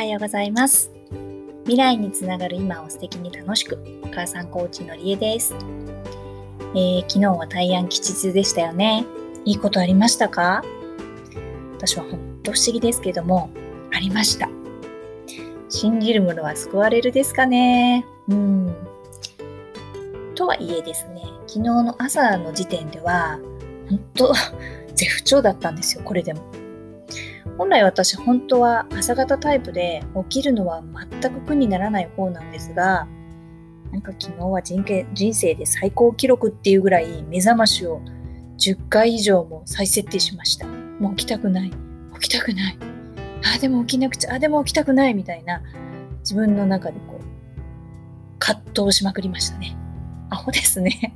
[0.00, 0.90] はようございます。
[1.64, 5.54] 未来につながる今を素敵に楽しくお母さんコーチのりえです、
[6.74, 9.04] えー、昨日は大安吉日でしたよね。
[9.44, 10.64] いいことありましたか？
[11.76, 13.50] 私は本当不思議ですけども
[13.94, 14.48] ありました。
[15.68, 18.06] 信じる者は救われるですかね？
[18.28, 18.74] うん。
[20.34, 23.38] とはいえですね昨日の朝の時点では
[23.90, 24.32] 本当
[24.96, 26.40] 絶不調だったんですよこれでも。
[27.60, 33.06] 本来私本当は朝型タイプで起きるのは全く苦にならない方なんですが
[33.92, 38.00] なんか昨日は人人生で最高記録っていうぐらい目覚ましを
[38.58, 40.66] 10回以上も再設定しました。
[40.66, 41.70] もう起きたくない。
[42.20, 42.78] 起きたくない。
[43.54, 44.34] あ、でも起きなくちゃ。
[44.34, 45.14] あ、でも起きたくない。
[45.14, 45.62] みたいな
[46.20, 49.76] 自分の中でこう葛藤しまくりましたね。
[50.30, 51.14] アホですね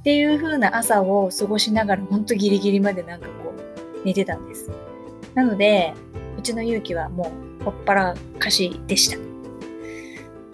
[0.00, 4.70] っていう風な朝を過ごしながらほんとギリギリまでなんかこう寝てたんです。
[5.36, 5.92] なので、
[6.38, 9.18] うちの勇気はもう、ほっぱらかしでした。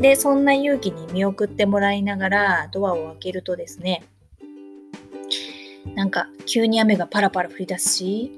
[0.01, 4.03] で、そんな勇気に見送ってもらいながらドアを開けるとですね、
[5.95, 8.33] なんか急に雨がパラパラ降り出すし、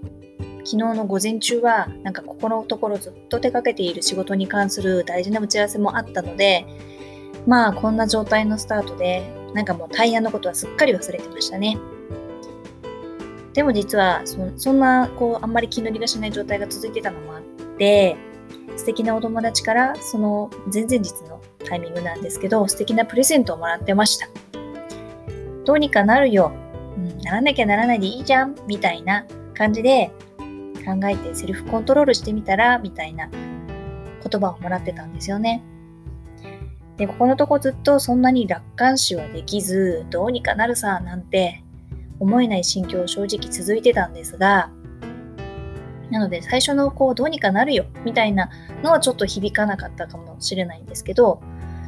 [0.58, 6.66] 昨日の午前中はなんかここのところずっと出かけている仕事に関する大事な打ち合わせもあったので、
[7.46, 9.22] まあこんな状態のスタートで、
[9.54, 11.78] なんかもうタイヤのことはすっかり忘れてましたね。
[13.54, 17.42] でも実はそそんなこうあんまり気乗りがしない状態が続いてたのもあっ
[17.78, 18.16] て
[18.76, 24.28] 素敵なお友達からその前々日のタイミングなんですけど素敵なプレゼントをもらってました。
[25.64, 26.52] どうにかなるよ、
[26.96, 28.54] うん、ならなきゃならないでいいじゃん。
[28.66, 29.24] みたいな
[29.54, 30.10] 感じで
[30.84, 35.62] 考えてセルフコントロールしてみたらみたいな言葉をもらってたんですよね。
[36.96, 41.63] でここのとこずっとそんなに楽観視はできずどうにかなるさなんて
[42.20, 44.70] 思えない心境正直続いてたんですが、
[46.10, 48.50] なので最初のこうどうにかなるよみたいな
[48.82, 51.40] のはちょっと響かなかったかもしれないんですけど、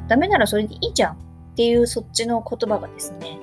[0.08, 1.16] ダメならそれでいいじゃんっ
[1.56, 3.38] ていうそっちの言葉がですね、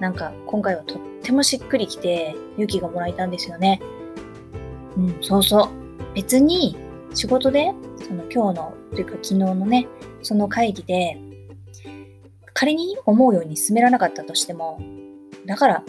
[0.00, 3.80] なんか今回はとってもしっくりきて勇気がもらえたんですよね。
[4.96, 5.68] うん、そうそう。
[6.14, 6.76] 別に
[7.14, 7.72] 仕事で、
[8.06, 9.86] その今日のというか昨日のね、
[10.22, 11.18] その会議で、
[12.52, 14.80] 仮に思うように進められなかったとしても、
[15.46, 15.84] だから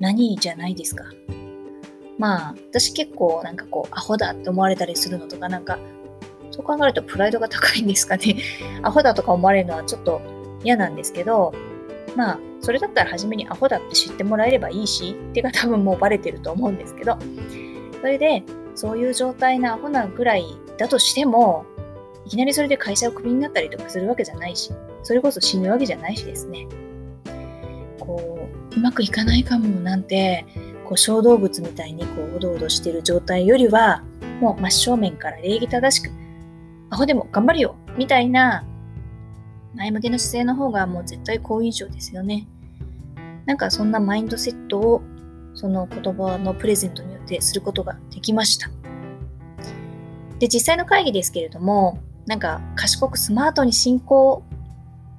[0.00, 1.04] 何じゃないですか。
[2.18, 5.78] まあ、私結構なんかこう、アホだって思われたりするのとか、なんか、
[6.50, 8.36] そう考えるとプライドが高いんですかね。
[8.82, 10.20] アホだとか思われるのはちょっと
[10.62, 11.52] 嫌なんですけど、
[12.14, 17.18] まあ、それだったら初めにアホだって知ってもらえればいいし、ってか多分もうバレてると思うんですけど、
[18.00, 18.42] それで、
[18.74, 20.44] そういう状態なアホなぐらい
[20.78, 21.64] だとしても、
[22.24, 24.72] いきなりそれで会社をクビになったりとかするわけじゃないし、
[25.02, 26.66] それこそ死ぬわけじゃないしですね。
[28.76, 30.44] うまくいかないかもなんて
[30.84, 34.02] こう小動物みたいにこうおどおどしてる状態よりは
[34.40, 36.10] もう真正面から礼儀正しく
[36.90, 38.64] アホでも頑張るよみたいな
[39.74, 42.46] 前向きな姿勢の方がもう絶対好印象ですよね。
[43.44, 45.02] なんかそんなマインドセットを
[45.54, 48.70] その言葉のプレゼントによってすることができました。
[50.38, 54.42] で、実際の会議ですけれども、なんか賢くスマートに進行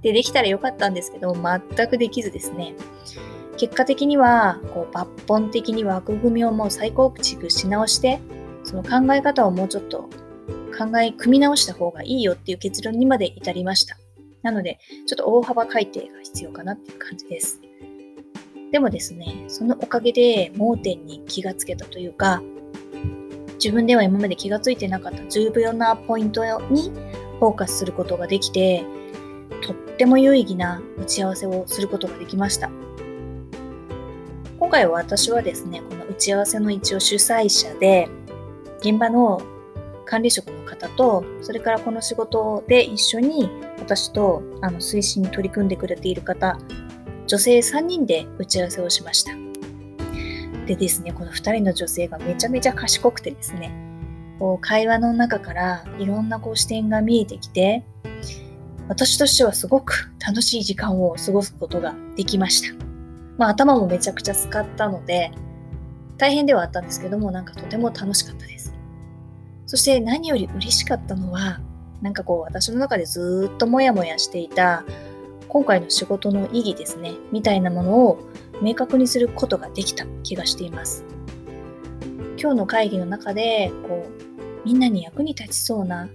[0.02, 2.76] でできたらよかったんですけど、全くできずですね。
[3.58, 8.20] 結果的には、こう抜本的に枠組みをもう再構築し直して、
[8.64, 10.10] その考え方をもうちょっと
[10.78, 13.98] 考え、組み直した方がいいよっていう結論にまで至りました。
[14.44, 17.60] なので、ちょっと大幅改定が必要かなっていう感じです。
[18.72, 22.42] でもですね、そのおかげで盲点に気がつけたというか、
[23.56, 26.92] 自分では今まで気がついてなかった重要なポイントに
[27.40, 28.84] フォーカスすることができて、
[29.64, 32.70] とっても有意義な打ち合わせをすることができました。
[34.68, 38.10] 今回は私はですね、この打ち合わせの一応主催者で、
[38.80, 39.42] 現場の
[40.04, 46.60] 管理職の方と、それからこの仕事で一緒に私とあの推進に取り組んでくれている方、
[47.28, 49.32] 女性3人で打ち合わせをしました。
[50.66, 53.72] でですね、この2人の女性がめちゃめちゃ賢くてですね、
[54.38, 57.86] こう会話の中からいろんなこう視点が見えてきて、
[58.90, 62.87] 私としてはすごく楽しい時間を過ごすことができました。
[63.38, 65.32] まあ頭もめちゃくちゃ使ったので、
[66.18, 68.74] 大変ではあったんですけども、なんかとても楽しかったです。
[69.66, 71.60] そして何より嬉しかったのは、
[72.02, 74.84] なんかこう私の中でずっとモヤモヤしていた
[75.48, 78.20] 今回の仕事の意義ですね、みたいなものを
[78.62, 81.04] 明確にすることができた気がしています。
[82.40, 86.10] 今日の会議の中で、こう、みんなに役に立ちそうな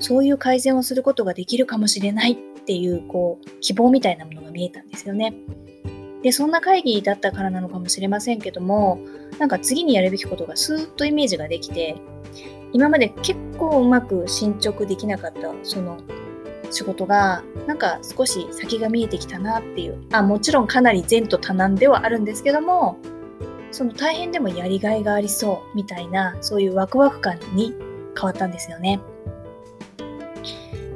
[0.00, 5.34] そういう改善をすることができるかもしれないっていう、こう、希望みたいなものが見えたんですよね。
[6.22, 8.98] で、そんな会議だったからなのかもしれませんけども、
[9.38, 11.96] なんか次にやるべきことがスーッとイメージができて、
[12.72, 15.98] 今まで結構うまく進捗できなかったその
[16.70, 22.98] 仕事がなんか少し先が見えてきたなっていうあもちろんかなり前途多難ではあるんですけども
[23.70, 27.74] その大変でもやりがいがありそうみたいなそういうワクワク感に
[28.14, 29.00] 変わったんですよね。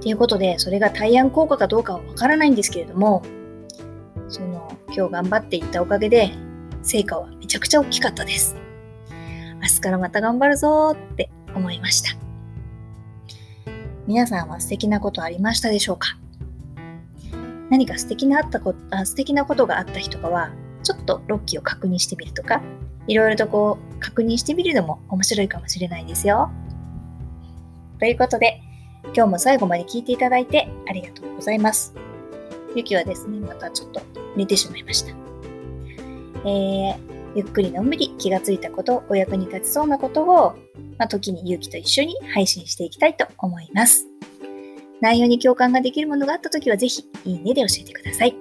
[0.01, 3.23] ということでそれが対案効果かどうかはわからないんですけれども
[4.29, 6.33] その今日頑張っていったおかげで
[6.83, 8.57] 成果はめちゃくちゃ大きかったです。
[9.61, 12.11] 明日からまた頑張るぞって思いました。
[14.07, 16.19] 皆さんは素敵なことありましたでしょうか？
[17.71, 20.51] 何か素敵なあったこあ素敵なことがあった日とかは、
[20.83, 22.61] ちょっとロッキーを確認してみるとか、
[23.07, 26.51] いろいろとこう確認してみるのも面白いかもしれないですよ。
[27.99, 28.61] ということで、
[29.15, 31.95] 今日も最後まで聞いていただいてありがとうございます。
[32.75, 34.01] ゆきはですね、またちょっと
[34.37, 35.15] 寝てしまいました。
[36.45, 36.97] えー、
[37.35, 40.55] ゆっくりのんびり気がついたこと、お役に立ちそうなことを、
[40.99, 44.07] まあ、時にゆきと一緒に配信していきたいと思います。
[45.01, 48.37] 内容に共感ができるものがあったときはぜひ、いいねで教えてください。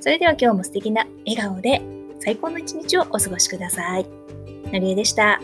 [0.00, 1.82] それでは今日も素敵な笑顔で
[2.20, 4.06] 最高の一日をお過ごしください。
[4.72, 5.40] のりえでした。